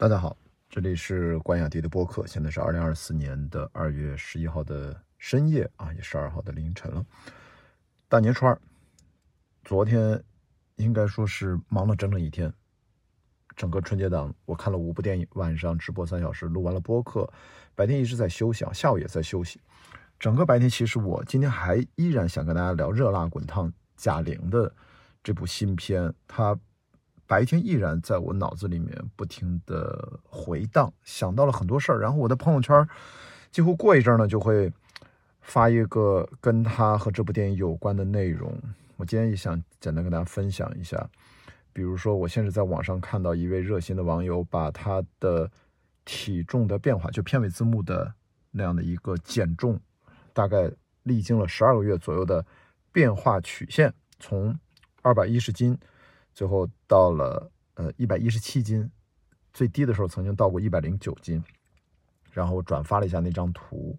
[0.00, 0.36] 大家好，
[0.70, 7.04] 这里是关雅迪的播客，现在是二零二四年的二月十一号的深夜啊，也十二号的凌晨了。
[8.08, 8.56] 大年初二，
[9.64, 10.22] 昨天
[10.76, 12.54] 应该说是忙了整整一天。
[13.56, 17.28] 整个春节档，我看了五部电影，晚上直播三小时，录完了播客，
[17.74, 19.60] 白天一直在休息啊，下午也在休息。
[20.16, 24.72] 整个白天，其实我今天还依然想跟大家聊《热辣滚烫》贾玲的
[25.24, 26.56] 这部新片，它
[27.28, 32.00] 白天依然在我脑子里面不停的回荡，想到了很多事儿。
[32.00, 32.88] 然后我的朋友圈
[33.52, 34.72] 几乎过一阵呢，就会
[35.42, 38.58] 发一个跟他和这部电影有关的内容。
[38.96, 41.08] 我今天也想简单跟大家分享一下。
[41.72, 45.48] 比如说，我现在在网上看到一位热心的网友把他的
[46.04, 48.12] 体重的变化，就片尾字幕的
[48.50, 49.78] 那样的一个减重，
[50.32, 50.68] 大概
[51.04, 52.44] 历经了十二个月左右的
[52.90, 54.58] 变化曲线，从
[55.02, 55.78] 二百一十斤，
[56.38, 58.88] 最后到了呃一百一十七斤，
[59.52, 61.42] 最低的时候曾经到过一百零九斤，
[62.30, 63.98] 然后我转发了一下那张图，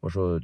[0.00, 0.38] 我说。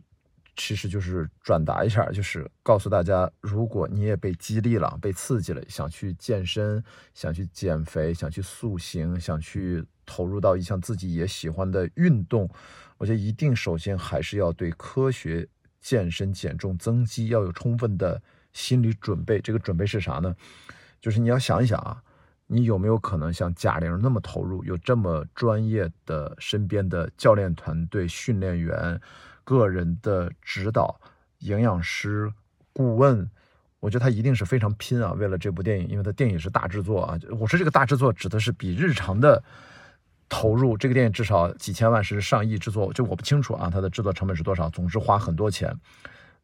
[0.55, 12.47] 其实就是转达一下，就是告诉大家，如果你也被激励了、被刺激了，想去健身、想去减肥、想去塑形、想去投入到一项自己也喜欢的运动，
[12.99, 15.49] 我觉得一定首先还是要对科学
[15.81, 19.41] 健身、减重、增肌要有充分的心理准备。
[19.41, 20.37] 这个准备是啥呢？
[21.03, 22.03] 就是你要想一想啊，
[22.47, 28.99] 你有没有可能像贾玲那么投入，有这么专业的身边的教练团队、训练员？
[29.45, 31.01] 个人的指导、
[31.41, 32.33] 营养师、
[32.73, 33.29] 顾问，
[33.81, 35.13] 我觉得他一定是非常拼啊！
[35.15, 37.19] 为了这部电影，因为他电影是大制作啊。
[37.41, 39.43] 我说这个大制作指的是比日常的
[40.29, 44.71] 投入，这个电影至少几千万，甚至上亿制作，就我不清楚啊，它的制作成本是多少。
[44.71, 45.77] 总之花很多钱。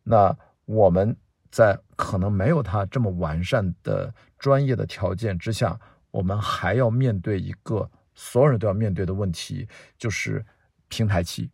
[0.03, 1.17] 那我们
[1.50, 5.78] 在可能没有他这么完善的专业的条件之下，
[6.10, 10.44] 我们还要面对一个所有人都要面对的问题，就是
[10.88, 11.50] 平台期。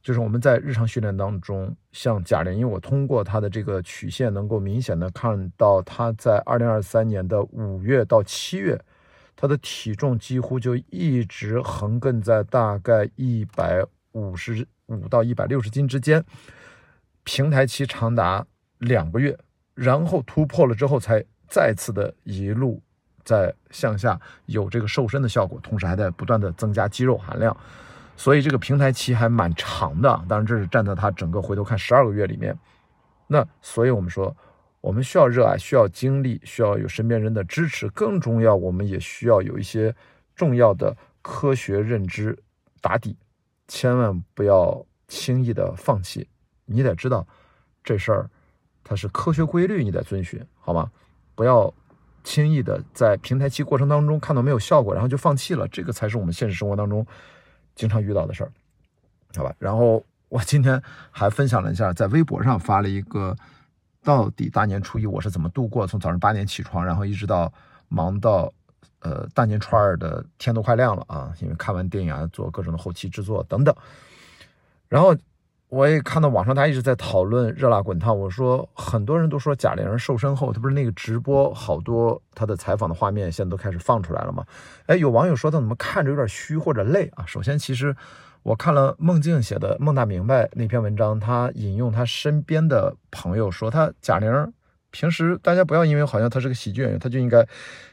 [0.00, 8.80] 就是我们在日常训练当中，像贾玲，因为我通过她的这个曲线，能够明显的看到她在二零二三年的五月到七月，
[9.36, 16.24] 她的体重几乎就一直横亘在大概一百五十五到一百六十斤之间，
[17.24, 18.46] 平台期长达
[18.78, 19.38] 两个月，
[19.74, 22.82] 然后突破了之后，才再次的一路
[23.24, 27.56] 在向下有这个瘦身的效果，同时还在不断的增加肌肉含量。
[28.16, 32.58] 所以这个平台期还蛮长的，当然这是站在他整个回头看十二个月里面。
[33.28, 34.36] 那所以我们说，
[34.80, 39.94] 我们需要热爱，需要精力，需要有身边人的支持，更重要，我们也需要有一些
[40.34, 42.36] 重要的科学认知
[42.80, 43.16] 打底，
[43.68, 46.28] 千万不要轻易的放弃。
[46.64, 47.26] 你得知道
[47.84, 48.30] 这事儿
[48.88, 50.90] 它是科学规律，你得遵循，好吗？
[51.34, 51.72] 不要
[52.24, 57.06] 轻易的在平台期过程当中看到没有效果，然后就放弃了，这个才是我们现实生活当中。
[57.74, 58.50] 经常遇到的事儿，
[59.36, 59.54] 好吧。
[59.58, 63.36] 然后我今天还分享了一下，在微博上发了一个，
[64.02, 65.86] 到底大年初一我是怎么度过？
[65.86, 67.52] 从早上八点起床，然后一直到
[67.88, 68.52] 忙到
[69.00, 73.72] 呃大年初二的天都快亮了啊，因为看完电影啊，做各种的后期制作等等。
[74.88, 75.14] 然后
[75.68, 84.44] 我也看到网上大家一直在讨论热辣滚烫，我说很多人都说贾玲瘦身后，她不是那个直播好多她的采访的画面现在都开始放出来了吗？
[84.86, 87.24] 哎，有网友说她怎么看着有点虚或者累啊？
[87.26, 87.94] 首先，其实
[88.42, 94.52] 我看了孟静写的《孟大明白》那篇文章，他引用他身边的朋友说，他贾玲
[94.90, 97.46] 平时大家不要因为好像她是个喜剧演员，她就应该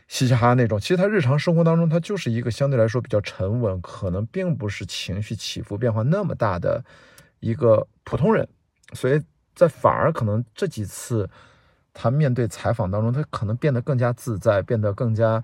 [0.07, 0.79] 嘻嘻哈哈那种。
[0.79, 6.85] 其实她日常生活当中，她就是一个相对来说比较沉稳，可能并不是情绪起伏变化那么大的
[7.49, 8.47] 一个普通人。
[8.93, 9.21] 所以
[9.53, 11.29] 在反而可能这几次
[11.93, 15.43] 他面对采访当中，他可能变得更加自在，变得更加。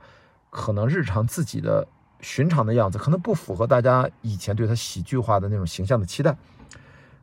[0.53, 1.87] 可能日常自己的
[2.19, 6.35] 寻常的样子，可能不符合大家以前对他喜剧化的那种形象的期待，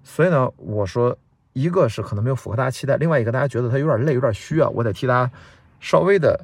[0.02, 1.14] 所以呢，我说
[1.52, 5.30] 一个是可能没有符合大家期待，另外一个大家觉得他有点累，有点虚啊，我得替他
[5.78, 6.42] 稍微的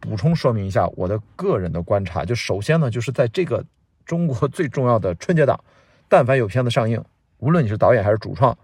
[0.00, 2.26] 补充说明一下我的个人的观察。
[2.26, 3.64] 就首先呢，就是在这个
[4.04, 5.58] 中国最重要的春节档，
[6.10, 7.02] 但凡有片子上映，
[7.38, 8.56] 无论你是导演还是主创，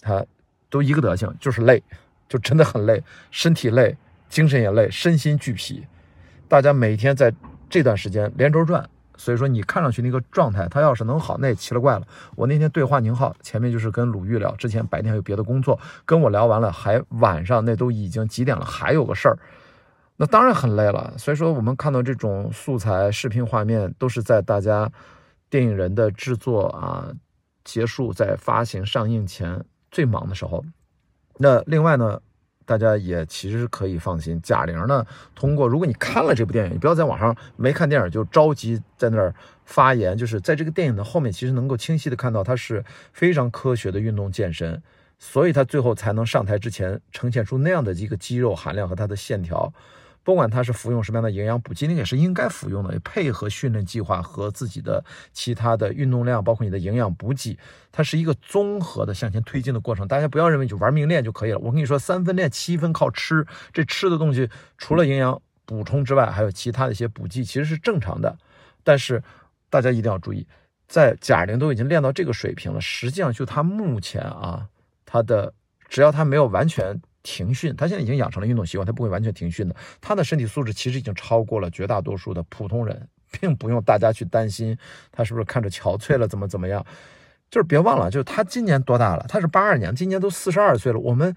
[0.00, 0.24] 他
[0.68, 1.82] 都一个德行，就是累，
[2.28, 3.96] 就真的很累，身体累，
[4.28, 5.84] 精神也累，身心俱疲。
[6.48, 7.32] 大家每天在
[7.68, 12.06] 这段时间连轴转，所以说你看上去那个状态，他要是能好，那也奇了怪了。
[12.36, 19.38] 我那天对话宁浩，前面就是跟鲁豫聊，之前白天还有别的工作，跟我聊完了，还晚上那都已经几点了，还有个事儿，
[20.16, 21.14] 那当然很累了。
[21.18, 24.90] 所以说我们看到这种素材、视频画面，都是在大家
[25.48, 27.08] 电影人的制作啊
[27.64, 30.64] 结束，在发行上映前最忙的时候。
[31.38, 32.20] 那另外呢？
[32.66, 34.40] 大家也其实可以放心。
[34.40, 39.34] 贾玲呢，通过如果你看了这部电影，你不要在网上没看电影就着急在那儿
[39.66, 42.82] 发言，就是在这个电影的后面，其实能够清晰的看到她是
[43.12, 44.82] 非常科学的运动健身，
[45.18, 49.70] 所以她最后才能上台之前呈现出那样的一个肌肉含量和她的线条。
[50.24, 55.04] 不管他是服用什么样的营养补剂，那也是应该服用的，配合训练计划和自己的
[55.34, 57.58] 其他的运动量，包括你的营养补给，
[57.92, 60.08] 它是一个综合的向前推进的过程。
[60.08, 61.58] 大家不要认为就玩命练就可以了。
[61.58, 63.46] 我跟你说，三分练，七分靠吃。
[63.70, 64.48] 这吃的东西
[64.78, 68.34] 除了营养补充之外，还有其他的一些补剂，其实是正常的。
[68.82, 69.22] 但是
[69.68, 70.46] 大家一定要注意，
[70.88, 74.68] 在贾玲都已经练到这个水平了，实际上就她目前啊，
[75.04, 75.52] 她的
[75.90, 76.98] 只要她没有完全。
[77.24, 79.74] 停训，他现在已经养成了运动习惯，他不会完全停训的。
[80.00, 84.76] 他的身体素质其实已经超过了绝大多数的普通人，并不用大家去担心
[85.10, 86.84] 他是不是看着憔悴了，怎么怎么样。
[87.50, 89.24] 就是别忘了，就是他今年多大了？
[89.28, 90.98] 他是八二年，今年都四十二岁了。
[90.98, 91.34] 我们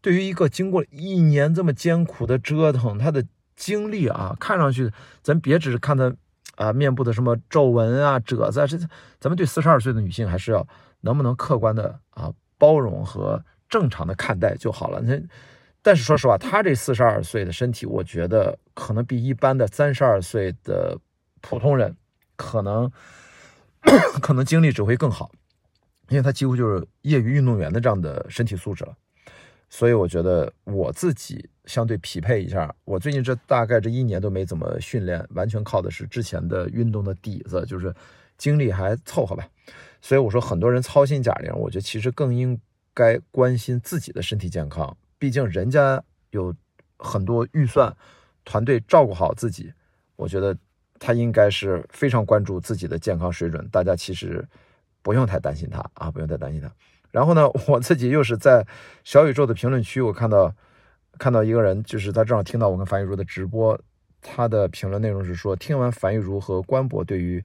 [0.00, 3.24] 对于一个经过一年这么艰苦的折腾，他的
[3.54, 4.90] 经历啊，看上去
[5.22, 6.12] 咱别只是看他
[6.56, 8.76] 啊面部的什么皱纹啊、褶子啊，这
[9.20, 10.66] 咱们对四十二岁的女性还是要
[11.02, 13.40] 能不能客观的啊包容和。
[13.68, 15.00] 正常的看待就好了。
[15.00, 15.20] 那，
[15.82, 20.98] 但是说实话，他这四十二岁的身体，我觉得可能比一般的三十二岁的
[21.40, 21.96] 普通人，
[22.36, 22.90] 可能
[24.20, 25.30] 可能精力只会更好，
[26.08, 28.94] 因为他几乎就是业余运动员的这样的身体素质了。
[29.70, 37.94] 所以我觉得我自己相对匹配一下，我最近这大概这一年都没怎么训练，完全靠的是之前的运动的底子，就是
[38.38, 39.46] 精力还凑合吧。
[40.00, 42.58] 所以我说，很多人操心贾玲，我觉得其实更应。
[42.98, 46.52] 该关心自己的身体健康，毕竟人家有
[46.96, 47.96] 很多预算，
[48.44, 49.72] 团队照顾好自己，
[50.16, 50.56] 我觉得
[50.98, 53.64] 他应该是非常关注自己的健康水准。
[53.70, 54.44] 大家其实
[55.00, 56.68] 不用太担心他啊，不用太担心他。
[57.12, 58.66] 然后呢，我自己又是在
[59.04, 60.52] 小宇宙的评论区，我看到
[61.18, 63.80] 看到一个人，就是他正好听到我跟樊玉茹的直播，
[64.20, 67.44] 他的评论内容是说，听完樊玉茹和关博对于。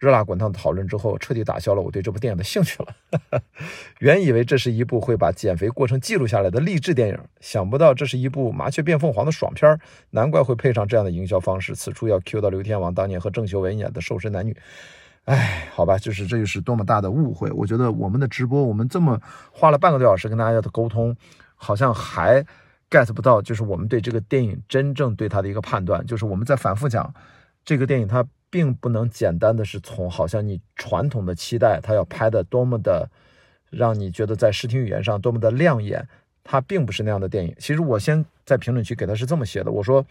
[0.00, 3.42] 热辣滚烫的讨论之后，彻底打消了我对这部电影的兴趣了。
[4.00, 9.78] 原以为这是一部会把减肥过程记录下来的励志电影，想不到这是一部麻雀变凤凰的爽片
[10.10, 11.76] 难怪会配上这样的营销方式。
[11.76, 14.52] 此处要 Q 到刘天王当年和郑秀文演的《瘦身男女》。
[15.26, 17.50] 哎，好吧，就是这就是多么大的误会。
[17.50, 19.20] 我觉得我们的直播，我们这么
[19.52, 21.14] 花了半个多小时跟大家的沟通，
[21.54, 22.42] 好像还
[22.90, 26.04] get 不到，就是我们对这个电影真正对它的一个判断。
[26.06, 27.14] 就是我们在反复讲
[27.64, 28.26] 这个电影，它。
[28.52, 33.08] 并不能简单的是从好像你传统的期待它要拍的多么的
[33.70, 36.04] 让你觉得在视听语言上多么的亮眼，
[36.42, 37.54] 它并不是那样的电影。
[37.60, 40.02] 其实我先在评论区给他是这么写的，我说《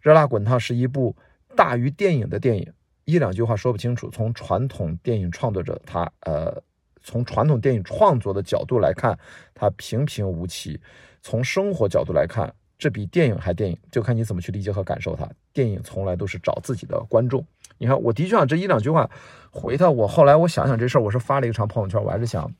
[0.00, 1.14] 热辣滚烫》是一部
[1.54, 2.72] 大于电影的电影，
[3.04, 4.08] 一两句话说不清楚。
[4.08, 6.62] 从传统电影创作者他呃，
[7.02, 9.18] 从传统电影创作的角度来看，
[9.52, 10.80] 它平平无奇；
[11.20, 12.54] 从生活角度来看。
[12.82, 15.24] 这比电影还电影，就看你怎么去理解和感受它。
[15.52, 17.46] 电影从来都是找自己的观众。
[17.78, 19.08] 你看，我的确啊，这一两句话
[19.52, 19.88] 回他。
[19.88, 22.52] 我后来我想想这事儿，我是发了一个长朋友圈，我还是想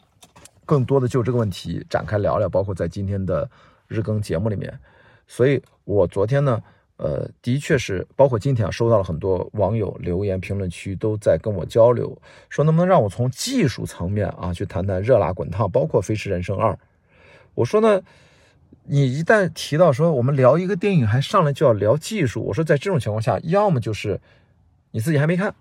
[0.65, 3.51] 更多的就这个问题展开聊聊，包括在今天的
[3.89, 4.73] 日更节目里面。
[5.27, 6.63] 所以我昨天呢，
[6.99, 12.17] 呃，的确是包括今天啊，收到了很多网友留言，评论区都在跟我交流，
[12.49, 16.71] 说能不能让我从技术层面啊去谈谈《热辣滚烫》，包括《飞驰人生二》。
[17.57, 18.01] 我说呢。
[18.85, 24.21] 你一旦提到说我们聊一个电影，还上来就要聊技术，我说在这种情况下，要么就是
[24.91, 25.55] 你自己还没看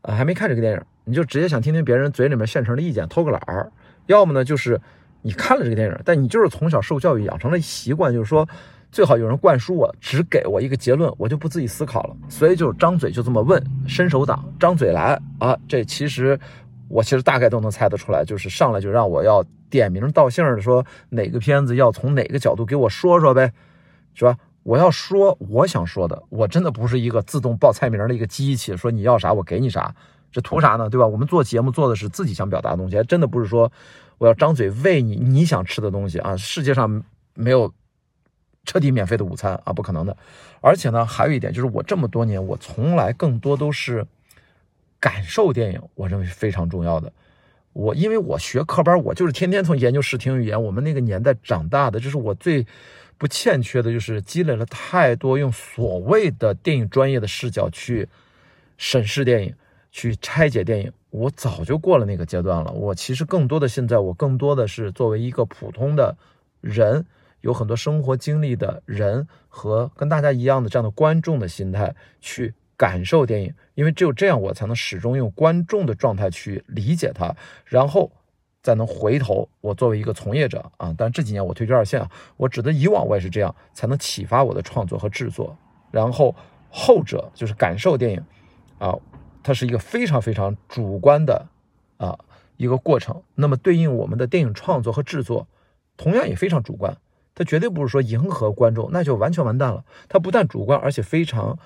[0.00, 3.70] 啊，还没看这个电影，你就直接想听听别人嘴里面现成的意见，偷个懒儿；
[4.06, 4.80] 要么呢，就是
[5.20, 8.48] 你看了这个电影，但你就是从小受教育养成了习惯，就是说
[8.90, 16.38] 最好有人灌输我，只给我一个结论，我就不自己思考了，所以就张嘴就这么问，伸手党，张嘴来啊，这其实。
[16.94, 23.52] 我其实大概都能猜得出来，就是上来就让我要点名道姓的说哪个片子要从哪个角度给我说说呗，
[24.14, 24.38] 是吧？
[24.62, 29.92] 我要说我想说的，我真的不是一个自动报菜名的一个机器，说你要啥我给你啥，
[30.30, 30.88] 这图啥呢？
[30.88, 31.04] 对吧？
[31.04, 33.72] 我们做节目做的是自己想表达的东西，还真的不是说
[34.18, 36.36] 我要张嘴喂你你想吃的东西啊！
[36.36, 37.02] 世界上
[37.34, 37.74] 没有
[38.64, 40.16] 彻底免费的午餐啊，不可能的。
[40.60, 44.06] 而且呢，还有一点就是，我这么多年我从来更多都是。
[45.04, 47.12] 感受电影，我认为是非常重要的。
[47.74, 50.62] 我因为我学科班，我就是天天从研究视听语言。
[50.62, 52.66] 我们那个年代长大的，这是我最
[53.18, 58.08] 不欠缺的，就是积累了太多用所谓的电影专业的视角去
[58.78, 59.54] 审视电影、
[59.92, 60.90] 去拆解电影。
[61.10, 62.72] 我早就过了那个阶段了。
[62.72, 66.16] 我其实更多的现在，我更多的是作为一个普通的
[66.62, 67.04] 人，
[67.42, 72.54] 有很多生活经历的人和跟大家一样的这样的观众的心态去。
[72.76, 78.10] 感受电影，因为只有这样，我才能始终用观众的状态去理解它，然后
[78.62, 85.56] 再能回头，我作为一个从业者啊，但这几年我退居二线啊，我指的以往我也是这样，才能启发我的创作和制作。
[85.90, 86.34] 然后
[86.70, 88.24] 后者就是感受电影
[88.78, 88.94] 啊，
[89.42, 91.46] 它是一个非常非常主观的
[91.98, 92.18] 啊
[92.56, 93.22] 一个过程。
[93.34, 95.46] 那么对应我们的电影创作和制作，
[95.96, 96.96] 同样也非常主观。
[97.36, 99.84] 它绝对不是说迎合观众，那就完全完蛋了。
[100.08, 101.58] 它不但主观，而且非常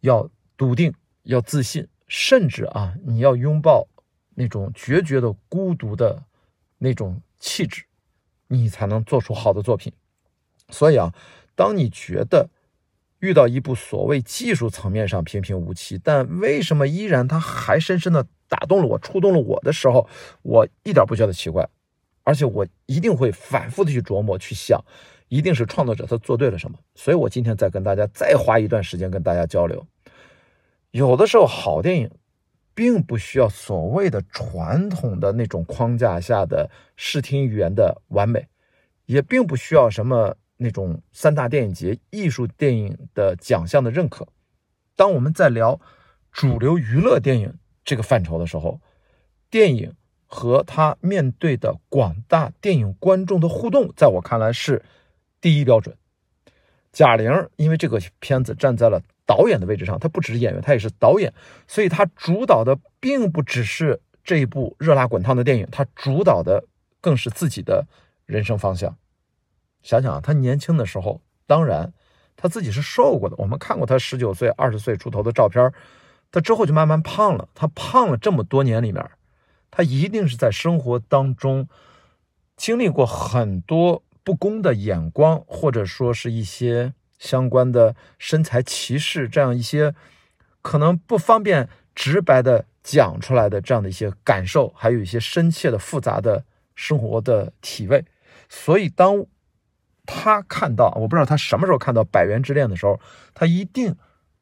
[0.00, 0.28] 要
[0.60, 3.88] 笃定、要自信，甚至啊，你要拥抱
[4.34, 6.24] 那种决绝的孤独的。
[6.82, 7.84] 那种气质，
[8.48, 9.92] 你才能做出好的作品。
[10.70, 11.12] 所以啊，
[11.54, 12.48] 当你觉得
[13.18, 20.08] 遇到一部所谓技术层面上平平无奇，但为什么依然它还深深的打动了我、触动了我的时候，
[20.40, 21.68] 我一点不觉得奇怪，
[22.24, 24.82] 而且我一定会反复的去琢磨、去想，
[25.28, 26.78] 一定是创作者他做对了什么。
[26.94, 29.86] 所以我今天再跟大家再花一段时间跟大家交流。
[30.90, 32.10] 有的时候好电影。
[32.72, 38.48] 并不需要所谓的传统的那种框架下的视听语言的完美，
[39.04, 44.26] 也并不需要什么那种三大电影节艺术电影的奖项的认可。
[44.96, 45.78] 当我们在聊
[46.32, 47.52] 主流娱乐电影
[47.84, 48.80] 这个范畴的时候，
[49.50, 49.94] 电影
[50.24, 54.82] 和他面对的广大电影观众的互动，在我看来是
[55.38, 55.94] 第一标准。
[56.92, 59.02] 贾玲因为这个片子站在了。
[59.30, 61.32] 导演的位置上，他不只是演员，他也是导演，
[61.68, 66.64] 所以他主导的并不只是这一部热辣滚烫的电影，他主导的
[67.00, 67.86] 更是自己的
[68.26, 68.96] 人生方向。
[69.82, 71.92] 想想啊，他年轻的时候，当然
[72.36, 75.72] 他自己是瘦过的，我们看过他十九岁、二十岁出头的照片，
[76.32, 77.48] 他之后就慢慢胖了。
[77.54, 79.08] 他胖了这么多年里面，
[79.70, 81.68] 他一定是在生活当中
[82.56, 86.94] 经历过很多不公的眼光，或者说是一些。
[87.20, 89.94] 相关的身材歧视，这样一些
[90.62, 98.04] 可能不方便直白的讲出来的这样的一些感受，还有一些深切的复杂的生活的体味。
[98.48, 99.26] 所以，当
[100.06, 102.98] 他看到，我不知道他什么时候看到《百元之恋》的时候，
[103.34, 103.94] 他一定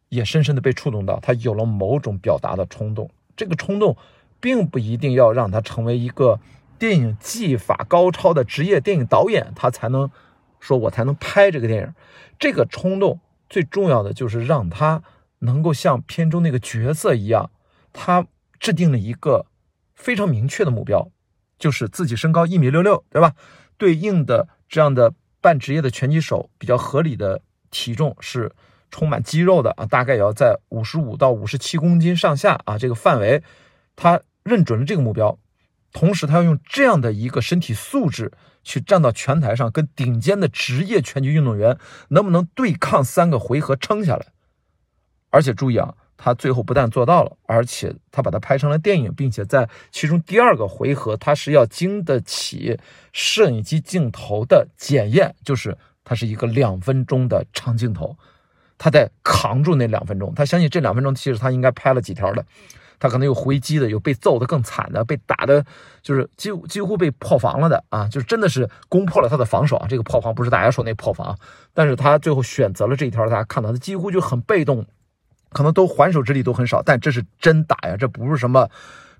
[0.08, 3.10] 也深深的被触动到，他有了某种表达的冲动。
[3.36, 3.96] 这个冲动，
[4.38, 6.38] 并不一定要让他成为一个
[6.78, 10.08] 电影技法高超的职业电影导演，他才能。
[10.60, 11.94] 说我才能拍这个电影，
[12.38, 15.02] 这个冲动最重要的就是让他
[15.40, 17.50] 能够像片中那个角色一样，
[17.92, 18.26] 他
[18.58, 19.46] 制定了一个
[19.94, 21.10] 非常明确的目标，
[21.58, 23.34] 就是自己身高一米六六，对吧？
[23.76, 28.52] 对应的这样的半职业的拳击手，比较合理的体重是
[28.90, 33.42] 充满肌肉的啊，大概也要在五十五到五十七公斤上下啊这个范围，
[33.94, 35.38] 他认准了这个目标，
[35.92, 38.32] 同时他要用这样的一个身体素质。
[38.64, 41.78] 去站到拳台上，跟顶尖的职业拳击运动员
[42.08, 44.26] 能不能对抗三个回合撑下来？
[45.30, 52.78] 而且注意啊，他最后不但做到了，而且他把它拍成了电影，并且在其中第二个回合，他是要经得起
[53.14, 58.16] 摄影机镜头的检验，就是它是一个两分钟的长镜头，
[58.78, 60.34] 他在扛住那两分钟。
[60.34, 62.44] 他相信这两分钟，其实他应该拍了几条的。
[62.98, 65.64] 他可能有回击的，有被揍的更惨的，被打的，
[66.02, 69.86] 就是几几乎被破防了的啊，就是真的是攻破了他的防守啊。
[69.88, 71.38] 这个破防不是大家说那破防，
[71.72, 74.84] 但是他最后选择了这一条，大家看到他几乎就很被动，
[75.50, 78.68] 可能都还手之力都很少，但这是真打呀，这不是什么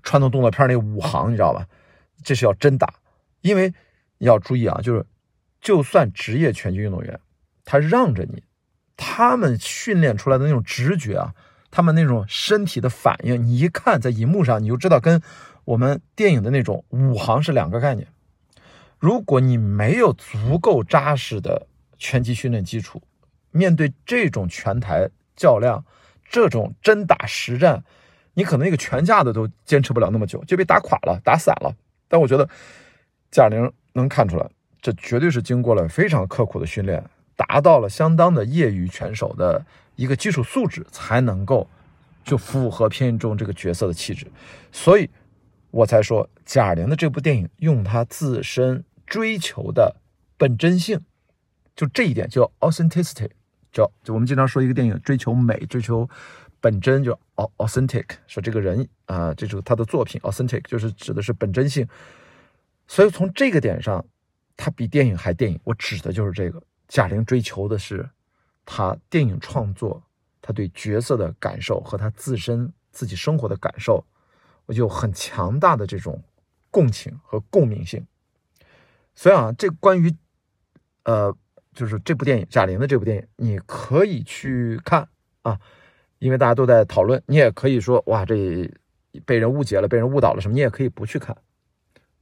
[0.03, 1.65] 传统动作片那五行，你知道吧？
[2.23, 2.93] 这是要真打，
[3.41, 3.73] 因为
[4.17, 5.05] 你要注意啊，就是
[5.61, 7.19] 就算职业拳击运动员，
[7.63, 8.43] 他让着你，
[8.97, 11.33] 他们训练出来的那种直觉啊。
[11.71, 15.21] 他们那种身体的反应，你一看在荧幕上，你就知道跟
[15.65, 18.07] 我们电影的那种武行是两个概念。
[18.97, 23.01] 如果你没有足够扎实的拳击训练基础，
[23.51, 25.85] 面对这种拳台较量、
[26.27, 27.83] 这种真打实战，
[28.33, 31.73] 你可能一个拳架子都坚持不了那么久，就被打垮了、打散了。
[32.07, 32.49] 但我觉得
[33.31, 34.49] 贾玲能看出来，
[34.81, 37.03] 这绝对是经过了非常刻苦的训练，
[37.47, 39.65] 达到了相当的业余拳手的。
[39.99, 41.69] 一个基础素质才能够
[42.23, 44.25] 就符合片中这个角色的气质，
[44.71, 45.09] 所以
[45.71, 49.97] 我才说贾玲的这部电影用她自身追求的
[50.37, 50.97] 本真性，
[51.75, 53.29] 就这一点叫 authenticity，
[53.73, 56.09] 叫就我们经常说一个电影追求美、追求
[56.61, 61.85] 本真，就 authentic，说这个人啊，这就是他的作品 authentic，就是指的是本真性。
[62.87, 64.05] 所以从这个点上，
[64.55, 65.59] 它比电影还电影。
[65.65, 68.09] 我指的就是这个，贾玲追求的是。
[68.71, 70.03] 她电影创作，
[70.43, 74.05] 她对角色的感受和她自身自己生活的感受，
[74.67, 76.23] 我就很强大的这种
[76.69, 78.05] 共情和共鸣性。
[79.15, 80.15] 所以啊，这关于
[81.01, 81.35] 呃，
[81.73, 85.09] 就是这部电影贾玲的这部电影，你可以去看
[85.41, 85.59] 啊，
[86.19, 87.23] 因为大家都在讨论。
[87.25, 88.71] 你也可以说哇，这
[89.25, 90.53] 被人误解了，被人误导了什么？
[90.53, 91.35] 你也可以不去看，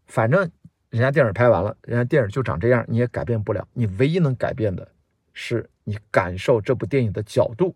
[0.05, 0.49] 反正
[0.89, 3.67] 人家电影拍完了，人家电影就长这样，你也改变不了。
[3.73, 4.89] 你唯一能改变的
[5.33, 7.75] 是你感受这部电影的角度。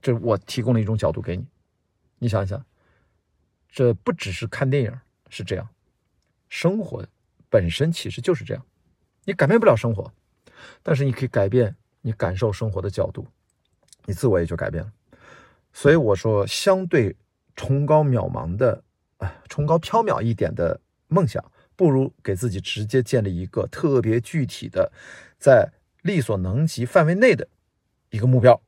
[0.00, 1.44] 这我提供了一种角度给你，
[2.18, 2.64] 你想想，
[3.68, 5.68] 这不只是看电影是这样，
[6.48, 7.04] 生活
[7.50, 8.64] 本身其实就是这样。
[9.24, 10.12] 你改变不了生活，
[10.84, 13.26] 但是你可以改变你感受生活的角度，
[14.04, 14.92] 你自我也就改变了。
[15.72, 17.16] 所以我说，相对
[17.56, 18.80] 崇高渺茫的
[19.16, 21.44] 啊，崇高缥缈一点的梦想。
[21.76, 24.90] 不如给自己直接建立一个特别具体的，
[25.38, 25.70] 在
[26.02, 27.46] 力所能及范围内的
[28.10, 28.60] 一个目标，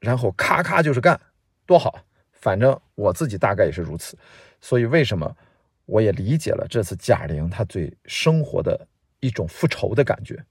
[0.00, 1.20] 然后咔咔就是干，
[1.66, 2.04] 多好！
[2.32, 4.16] 反正我自己大概也是如此，
[4.60, 5.36] 所以为什么
[5.86, 8.86] 我也理解了这次贾玲她对生活的
[9.20, 10.44] 一种复仇的感觉？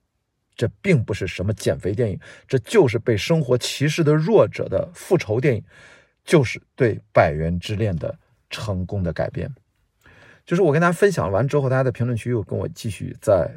[0.56, 5.64] 这并不是什么减肥电影，这就是被生活歧视的弱者的复仇电影，
[6.24, 8.20] 就是对《百元之恋》的
[8.52, 9.52] 成功的改编。
[10.46, 13.50] 就是我跟大家分享完之后，大家在评论区又跟我继续在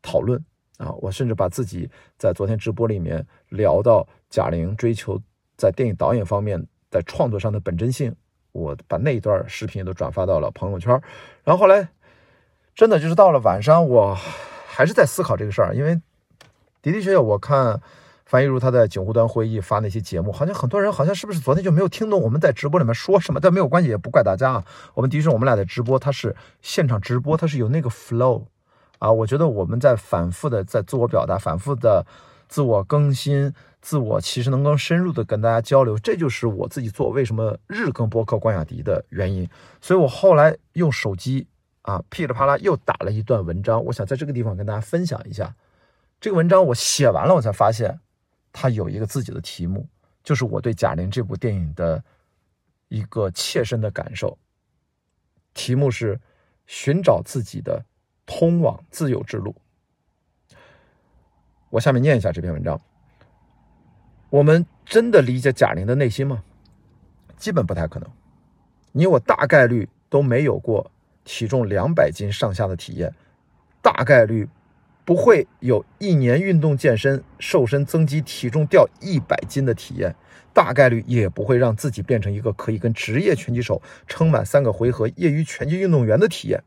[0.00, 0.42] 讨论
[0.78, 0.92] 啊！
[1.00, 5.20] 我甚至把自己在昨天直播里面聊到贾玲追求
[5.56, 8.14] 在电影导演方面在创作上的本真性，
[8.52, 10.92] 我把那一段视频都转发到了朋友圈。
[11.42, 11.88] 然后后来
[12.74, 14.16] 真的就是到了晚上，我
[14.66, 15.94] 还是在思考这个事儿，因为
[16.82, 17.80] 的的确确我看。
[18.26, 23.38] 樊一茹他在警湖端会议发那些节目，好像很多人好像是不是昨天就没有听懂我们在直播里面说什么？
[23.38, 24.64] 但没有关系，也不怪大家啊。
[24.94, 28.44] 我们的确，我们俩的直播，它是现场直播，它是有那个 flow
[28.98, 29.12] 啊。
[29.12, 32.06] 我觉得我们在反复的在自我表达，反复的
[32.48, 33.52] 自我更新，
[33.82, 39.46] 自我其实能够深入的跟大家交流，这就是我自己做为什么日更播客关雅迪的原因。
[39.82, 41.46] 所以我后来用手机
[41.82, 45.54] 啊噼里啪啦又打了一段文章，我想在这个地方跟大家分享一下。
[46.20, 48.00] 这个文章我写完了，我才发现。
[48.56, 49.84] 他有一个自己的题目，
[50.22, 52.02] 就是我对贾玲这部电影的
[52.86, 54.38] 一个切身的感受。
[55.52, 56.20] 题目是
[56.64, 57.84] 寻找自己的
[58.24, 59.54] 通往自由之路。
[61.68, 62.80] 我下面念一下这篇文章。
[64.30, 66.44] 我们真的理解贾玲的内心吗？
[67.36, 68.08] 基本不太可能。
[68.92, 70.88] 你我大概率都没有过
[71.24, 73.12] 体重两百斤上下的体验，
[73.82, 74.48] 大概率。
[75.04, 80.14] 不会有一年运动健身、瘦身增肌、体重掉一百斤的体验，
[80.52, 86.62] 大概率也不会让自己变成一个可以跟职业拳击手撑满三个回合业余拳击运动员的体验。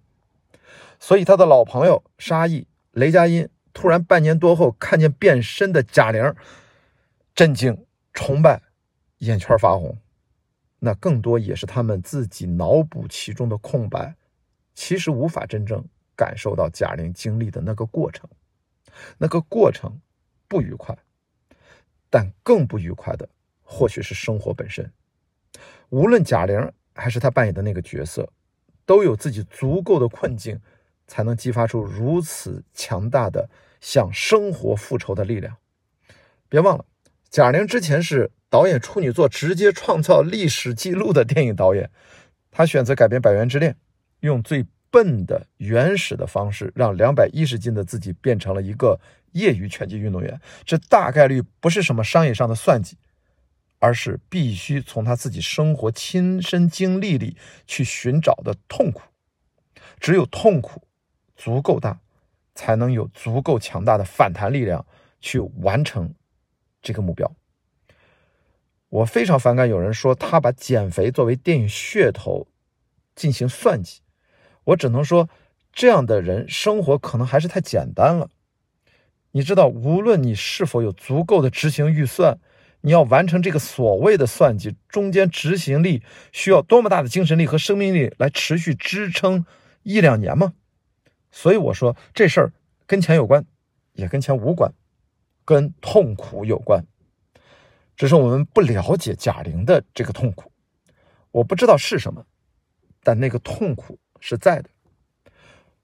[0.99, 6.33] 所以，他的老朋友沙溢、雷佳音突然半年多后看见变身的贾玲，
[7.33, 8.61] 震惊、崇拜、
[9.19, 9.97] 眼圈发红，
[10.79, 14.15] 那更多也是他们自己脑补其中的空白，
[14.75, 15.83] 其实无法真正。
[16.17, 18.27] 感受到贾玲经历的那个过程，
[19.19, 20.01] 那个过程
[20.47, 20.97] 不愉快，
[22.09, 23.29] 但更不愉快的
[23.61, 24.91] 或许是生活本身。
[25.89, 28.27] 无论贾玲还是她扮演的那个角色，
[28.83, 30.59] 都有自己足够的困境，
[31.05, 33.47] 才能激发出如此强大的
[33.79, 35.55] 向生活复仇的力量。
[36.49, 36.85] 别忘了，
[37.29, 41.91] 贾玲之前是导演处女作直接创造历史记录的电影导演，
[42.49, 43.73] 她选择改编《百元之恋》，
[44.21, 44.65] 用最。
[44.89, 48.99] 笨的原始的方式，让两百一十斤的自己变成了一个
[49.33, 50.39] 业余拳击运动员。
[50.65, 52.97] 这大概率不是什么商业上的算计，
[53.79, 59.01] 而是必须从他自己生活亲身经历里去寻找的痛苦。
[59.99, 60.83] 只有痛苦
[61.35, 61.99] 足够大，
[62.55, 64.85] 才能有足够强大的反弹力量
[65.19, 66.13] 去完成
[66.81, 67.31] 这个目标。
[68.89, 72.47] 我非常反感有人说他把减肥作为电影噱头
[73.15, 74.01] 进行算计。
[74.67, 75.29] 我只能说，
[75.71, 78.29] 这样的人生活可能还是太简单了。
[79.31, 82.39] 你知道，无论你是否有足够的执行预算，
[82.81, 86.03] 你要完成这个所谓的算计，中间执行力
[86.33, 89.45] 需要多么大的精神力和生命力来持续支撑
[89.83, 90.53] 一两年吗？
[91.31, 92.53] 所以我说，这事儿
[92.85, 93.45] 跟钱有关，
[93.93, 94.73] 也跟钱无关，
[95.45, 96.83] 跟痛苦有关。
[97.95, 100.51] 只是我们不了解贾玲的这个痛苦，
[101.31, 102.25] 我不知道是什么，
[103.01, 103.97] 但那个痛苦。
[104.19, 104.69] 是在的，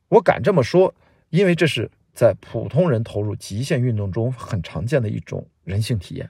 [0.09, 0.93] 我敢这么说，
[1.29, 6.29] 因为这是在普通人投入极限运动中很常见的一种人性体验。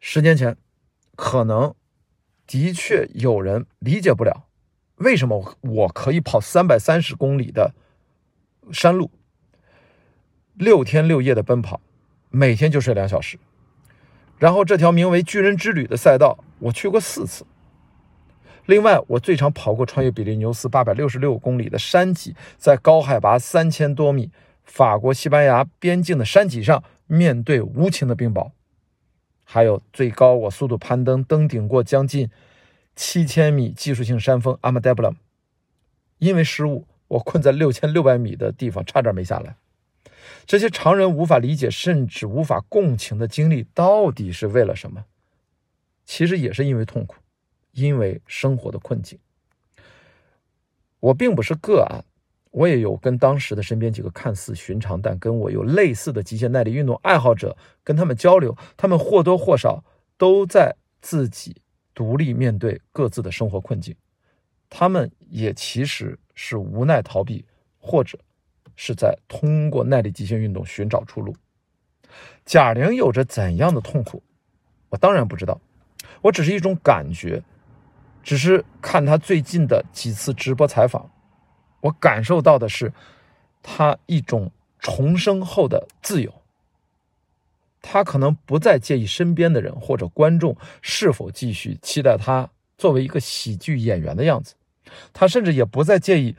[0.00, 0.56] 十年前，
[1.16, 1.74] 可能
[2.46, 4.48] 的确有人理解不了，
[4.96, 7.74] 为什么我可以跑三百三十公里的
[8.70, 9.10] 山路，
[10.54, 11.80] 六天六夜的奔跑，
[12.30, 13.38] 每天就睡两小时，
[14.38, 17.44] 然后这条名为“巨人之旅”的赛道，我去过四次。
[18.68, 24.30] 另外，我最长跑过穿越比利牛斯八百六十六公里的山脊，在高海拔三千多米
[24.62, 28.50] 法国西班牙边境的山脊上，面对无情的冰雹；
[29.42, 32.28] 还有最高我速度攀登登顶过将近
[32.94, 35.16] 七千米技术性山峰阿马戴布朗，
[36.18, 39.56] 因为失误我困在六千六百米的地方，差点没下来。
[40.44, 45.06] 这些常人无法理解，甚至无法共情的经历，到底是为了什么？
[46.04, 47.16] 其实也是因为痛苦，
[47.80, 49.18] 因为生活的困境。
[51.00, 52.04] 我并不是个案，
[52.50, 59.82] 我也有跟当时的身边几个看似寻常但跟我有类似的极限耐力运动爱好者跟他们交流，他们或多或少
[60.16, 61.56] 都在自己
[61.94, 63.94] 独立面对各自的生活困境，
[64.68, 67.44] 他们也其实是无奈逃避，
[67.78, 68.18] 或者。
[68.80, 71.34] 是在通过耐力极限运动寻找出路。
[72.44, 74.22] 贾玲有着怎样的痛苦，
[74.88, 75.60] 我当然不知道，
[76.22, 77.42] 我只是一种感觉，
[78.28, 81.10] 只是看他最近的几次直播采访，
[81.80, 82.92] 我感受到的是
[83.62, 86.30] 他一种重生后的自由。
[87.80, 94.56] 他可能不再介意身边的人或者观众是否继续期待他作为一个喜剧演员的样子，
[95.14, 96.36] 他甚至也不再介意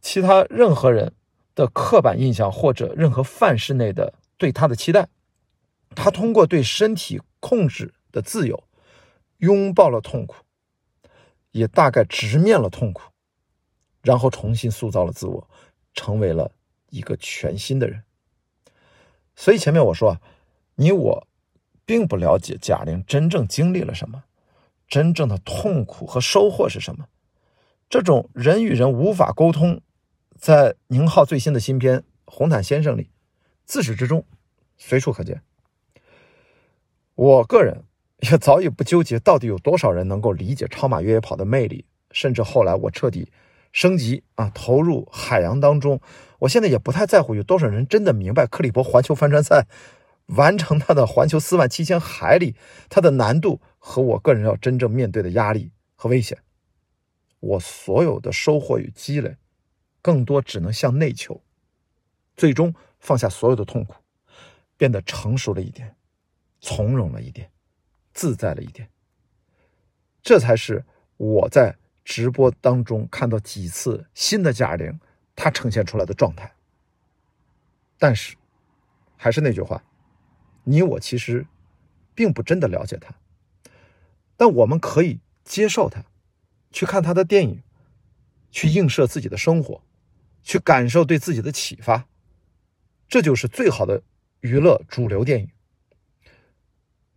[0.00, 1.12] 其他任何人。
[1.54, 5.08] 的刻板印象或者任何范式内的对他的期待，
[5.94, 8.62] 他通过对身体控制的自由，
[9.38, 10.36] 拥抱了痛苦，
[11.58, 13.02] 也大概直面了痛苦，
[14.02, 15.50] 然后重新塑造了自我，
[15.94, 16.52] 成为了
[16.90, 18.02] 一个全新的人。
[19.34, 20.20] 所以前面我说啊，
[20.76, 21.26] 你我
[21.84, 24.24] 并不了解贾玲真正经历了什么，
[24.86, 27.06] 真正的痛苦和收获是什么，
[27.88, 29.80] 这种人与人无法沟通。
[30.38, 33.10] 在宁浩最新的新片《红毯先生》里，
[33.64, 34.24] 自始至终
[34.76, 35.42] 随处可见。
[37.16, 37.82] 我个人
[38.20, 43.30] 也早已不纠结到底有多少人能够理解超马越野跑的魅力，甚至后来我彻底
[43.72, 46.00] 升级啊，投入海洋当中。
[46.40, 49.66] 我现在也不太在乎有多少人真的明白克利伯环球帆船赛
[50.26, 52.54] 完成它的环球四万七千海里
[52.88, 56.38] 它的难度和我个人要真正面对的压力和危险。
[57.40, 59.36] 我所有的收获与积累。
[60.00, 61.42] 更多只能向内求，
[62.36, 63.94] 最终放下所有的痛苦，
[64.76, 65.96] 变得成熟了一点，
[66.60, 67.50] 从容了一点，
[68.18, 68.90] 自在了一点。
[70.20, 70.84] 这才是
[71.16, 74.98] 我在直播当中看到几次新的贾玲，
[75.36, 76.52] 她呈现出来的状态。
[77.96, 78.36] 但是，
[79.16, 79.84] 还是那句话，
[80.64, 81.46] 你我其实
[82.16, 83.14] 并不真的了解她，
[84.36, 86.04] 但我们可以接受她，
[86.72, 87.62] 去看她的电影，
[88.50, 89.80] 去映射自己的生活。
[90.40, 92.08] 去感受对自己的启发，
[93.06, 94.02] 这就是最好的
[94.40, 95.50] 娱乐主流电影。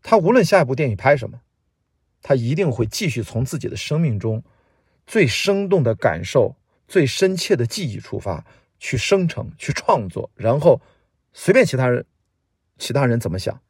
[0.02, 1.42] 他无论下一部电影拍什么，
[2.22, 4.44] 他一定会继续从自己的生命中
[5.06, 6.56] 最生动的感受、
[6.88, 8.46] 最深切的记忆出发，
[8.80, 10.82] 去生成、去创作，然后
[11.34, 12.06] 随便其他人、
[12.78, 13.62] 其他人怎么想，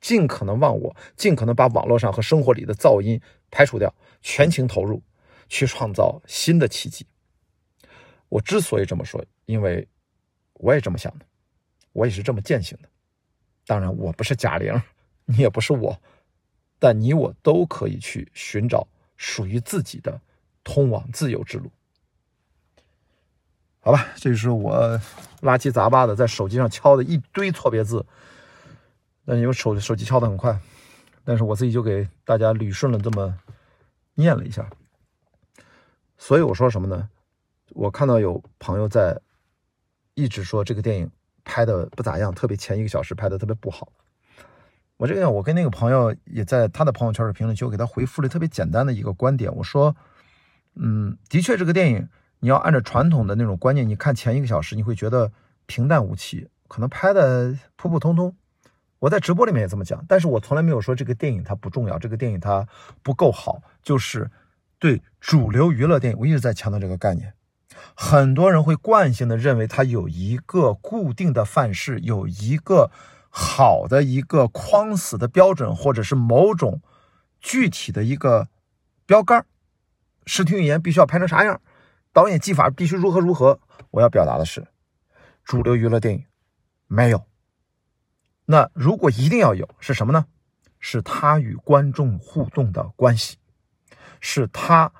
[0.00, 3.20] 尽可能忘我，尽可能把网络上和生活里的噪音
[3.50, 5.02] 排除掉，全情投入，
[5.48, 7.06] 去创造新的奇迹。
[8.28, 9.86] 我之所以这么说，因为
[10.54, 11.26] 我也这么想的，
[11.92, 12.88] 我也是这么践行的。
[13.66, 14.72] 当然，我不是贾玲，
[15.30, 16.00] 你也不是我，
[16.78, 20.20] 但你我都可以去寻找属于自己的
[20.64, 21.70] 通往自由之路。
[23.80, 25.00] 好吧，这就是我
[25.40, 28.04] 拉七杂八的在手机上敲的一堆错别字，
[29.24, 30.58] 那因为手手机敲的很快，
[31.24, 33.38] 但是我自己就给大家捋顺了这么
[34.14, 34.68] 念了一下。
[36.18, 37.08] 所以我说什么呢？
[37.70, 39.18] 我看到有朋友在
[40.14, 41.10] 一直说这个电影
[41.44, 43.90] 拍的不咋样，特别前一个小时拍的特别不好。
[45.00, 49.96] 我这个我跟那个朋友也在他的朋友圈的评论区，我给他回复了特别简单的一个观点，我说，
[50.74, 52.06] 嗯，的确这个电影
[52.40, 55.32] 你要按照传统的那种观念，你看前一个小时你会觉得
[55.64, 58.36] 平淡无奇，可能拍的普普通通。
[58.98, 62.68] 我在直播里面也这么讲，但是我从来没有说这个电影它不重要，这个电影它
[63.02, 64.30] 不够好，就是
[64.78, 67.32] 对主流娱乐电影，我一直在强调这个概念。
[67.94, 72.90] 很多人会惯性的认为它有一个固定的范式，有一个
[73.30, 76.82] 好的一个框死的标准，或者是某种
[77.40, 78.48] 具体的一个
[79.06, 79.46] 标杆
[80.26, 81.62] 视听语言必须要拍成啥样，
[82.12, 83.60] 导演技法必须如何如何。
[83.92, 84.66] 我要表达的是，
[85.44, 86.24] 主流娱乐电影
[86.86, 87.24] 没有。
[88.44, 90.26] 那如果一定要有，是什么呢？
[90.78, 93.38] 是他与观众互动的关系，
[94.20, 94.92] 是他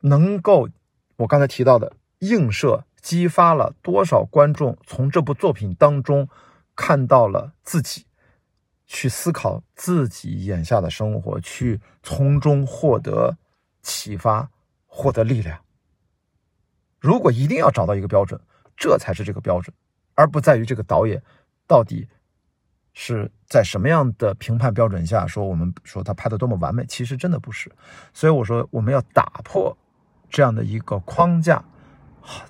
[0.00, 0.68] 能够
[1.16, 1.92] 我刚才提到的。
[2.20, 6.28] 映射激发了多少观众从这部作品当中
[6.78, 8.06] 看到了自己，
[8.86, 13.36] 去思考自己眼下的生活，去从中获得
[13.82, 14.48] 启发，
[14.86, 15.58] 获得力量。
[17.00, 18.40] 如果一定要找到一个标准，
[18.76, 19.74] 这才是这个标准，
[20.14, 21.20] 而不在于这个导演
[21.66, 22.08] 到底
[22.92, 27.68] 是在什么样的评判标准下说我们说他拍的多么完美，其实真的不是。
[28.14, 29.76] 所以我说我们要打破
[30.30, 31.64] 这样的一个框架。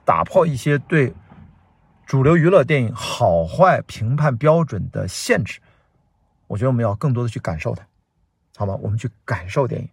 [0.04, 1.14] 打破一些对
[2.08, 5.60] 主流娱乐电影好坏评判标准的限制。
[6.46, 7.86] 我觉得我们要更多的去感受它，
[8.56, 8.74] 好吗？
[8.80, 9.86] 我们去感受电影。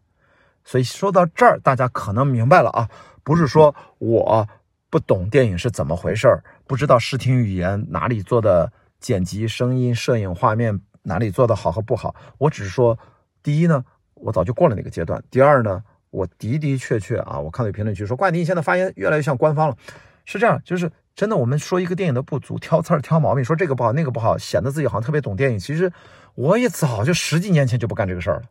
[0.63, 2.89] 所以说到这儿，大家可能明白了啊，
[3.21, 4.47] 不是说我
[4.89, 12.15] 不懂电影是怎么回事儿，不知道视听语言哪里做的剪辑、声音、摄影、画面哪里做的好和不好。
[12.37, 12.97] 我只是说，
[13.43, 19.75] 第一呢，我早就过了那个阶段；第二呢，我的的确确啊，我看到评论区说冠迪现在发言越来越像官方了，
[20.23, 21.37] 是这样，就是真的。
[21.37, 25.57] 我们说一个电影的不足，挑刺儿、挑毛病，说这个不好那个不好，显得自己好像特别懂电影。
[25.57, 25.91] 其实
[26.35, 28.43] 我也早就十几年前就不干这个事儿了。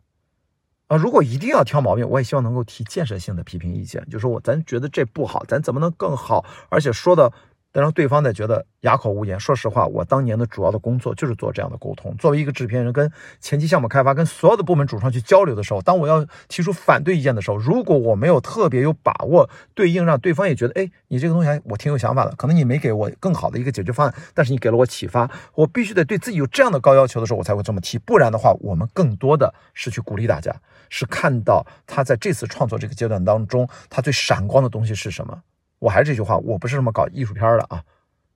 [0.87, 6.43] 啊，如果一定要挑毛病，我也希望能够提建设性的批评意见，就说我咱觉得这不好，咱怎么能更好？
[6.69, 7.31] 而且说的。
[7.81, 9.39] 让对方在觉得哑口无言。
[9.39, 12.15] 说实话，我当年的主要的工作就是做这样的沟通。
[12.17, 27.97] 作为一个制片人，跟前期项目开发、跟所有的部门主创去交流的时候，当我要提出反对意见的时候，如果我没有特别有把握对应，让对方也觉得，哎，你这个东西我挺有想法的，可能你没给我更好的一个解决方案，但是你给了我启发，我必须得对自己有这样的高要求的时候，我才会这么提。
[27.97, 30.55] 不然的话，我们更多的是去鼓励大家，
[30.89, 35.41] 是看到他在这次创作这个阶段当中，他最闪光的东西是什么。
[35.85, 37.83] 我还是这句话，我不是什么搞艺术片的啊，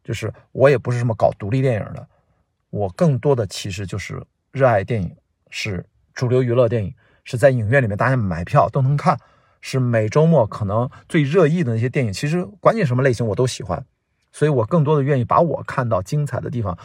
[0.04, 2.08] 就是我也不是什么搞独立电影的，
[2.70, 5.18] 我更多的其实就是热爱电影，
[5.50, 5.84] 是
[6.14, 9.18] 主流娱乐电影，是在影院里面大家买票都能看，
[9.62, 13.84] 是每周末可能最热议的那些电影，其实管你什么类型我都喜欢，
[14.32, 16.78] 所以我更多的愿意把我看到精彩的地方，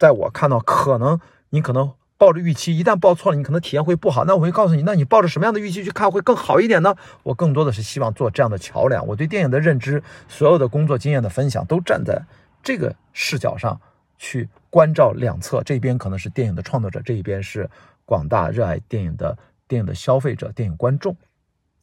[0.00, 1.92] 在我看到可能你可能。
[2.18, 4.24] 抱着预期，一旦报错了，你可能体验会不好。
[4.24, 6.96] 那我会告诉你，那你抱着什么样的预期去看会更好一点呢？
[7.22, 9.06] 我更多的是希望做这样的桥梁。
[9.06, 12.20] 我对电影的认知，所有的工作经验的分享，都站在
[12.62, 13.80] 这个视角上
[14.18, 15.62] 去关照两侧。
[15.62, 17.70] 这边可能是电影的创作者，这一边是
[18.04, 21.16] 广大热爱电影的电影的消费者、电影观众。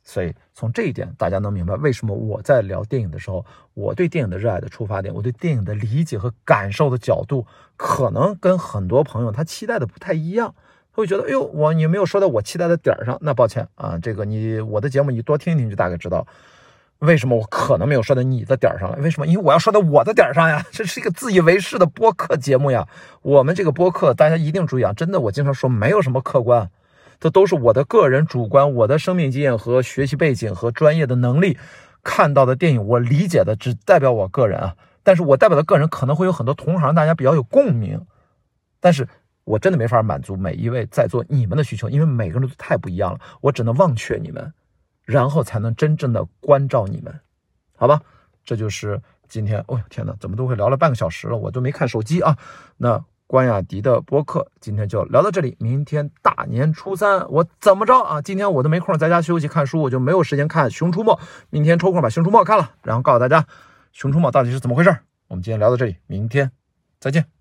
[0.07, 10.53] 所以从这一点，大家能明白为什么我在聊电影的时候，我对电影的热爱的出发点，我对电影的理解和感受的角度，可能跟很多朋友他期待的不太一样。
[10.93, 16.25] 他会觉得，哎呦，我你没有说到我期待的点儿上，那抱歉啊，这个你我的节目你多听一听就大概知道，
[16.99, 18.97] 为什么我可能没有说到你的点儿上了。
[19.01, 19.25] 为什么？
[19.25, 22.87] 因为我要说到我的点儿上呀，这是一个自以为是的播客节目呀。
[23.23, 26.69] 我们这个播客，大家一定注意啊，真的，我经常说没有什么客观。
[27.19, 31.57] 这都是我的个人主观，我的生命经验和学习背景和专业的能力
[32.03, 34.75] 看到的电影，我理解的只代表我个人啊。
[35.01, 38.05] 但是我代表的个人可能会有很多同行，大家比较有共鸣。
[38.79, 39.07] 但是
[39.43, 43.19] 我真的没法满足每一位在座你们的需求，因为每个人都太不一样了。
[43.41, 44.53] 我只能忘却你们，
[45.03, 47.19] 然后才能真正的关照你们，
[47.77, 48.01] 好吧？
[48.43, 49.63] 这就是今天。
[49.67, 52.37] 哦天哪，怎么都会聊了半个小时了，我都没看手机啊。
[52.77, 53.03] 那。
[53.27, 58.21] 关雅迪的播客今天就聊到这里，明天大年初三我怎么着啊？
[58.21, 61.13] 今天我都没空在家休息看书，我就没有时间看《熊出没》。
[61.49, 63.41] 明天抽空把《熊出没》看了，然后告诉大家
[63.91, 64.95] 《熊出没》到底是怎么回事。
[65.27, 66.51] 我们今天聊到这里，明天
[66.99, 67.34] 再见。